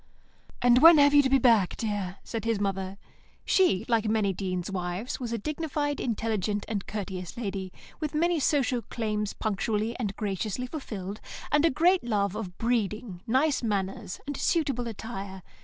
"And 0.63 0.79
when 0.79 0.97
have 0.97 1.13
you 1.13 1.21
to 1.21 1.29
be 1.29 1.37
back, 1.37 1.77
dear?" 1.77 2.17
said 2.23 2.43
his 2.43 2.59
mother. 2.59 2.97
She, 3.45 3.85
like 3.87 4.07
many 4.09 4.33
deans' 4.33 4.71
wives, 4.71 5.19
was 5.19 5.31
a 5.31 5.37
dignified, 5.37 5.99
intelligent, 5.99 6.65
and 6.67 6.87
courteous 6.87 7.37
lady, 7.37 7.71
with 7.99 8.15
many 8.15 8.39
social 8.39 8.81
claims 8.81 9.33
punctually 9.33 9.95
and 9.99 10.15
graciously 10.15 10.65
fulfilled, 10.65 11.21
and 11.51 11.65
a 11.65 11.69
great 11.69 12.03
love 12.03 12.35
of 12.35 12.57
breeding, 12.57 13.21
nice 13.27 13.61
manners, 13.61 14.19
and 14.25 14.35
suitable 14.35 14.87
attire. 14.87 15.43